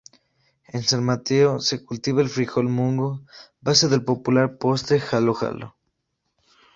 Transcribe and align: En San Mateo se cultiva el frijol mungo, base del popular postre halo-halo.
En 0.65 0.81
San 0.81 1.03
Mateo 1.03 1.59
se 1.59 1.85
cultiva 1.85 2.23
el 2.23 2.29
frijol 2.29 2.67
mungo, 2.67 3.21
base 3.59 3.87
del 3.87 4.03
popular 4.03 4.57
postre 4.57 4.99
halo-halo. 4.99 5.75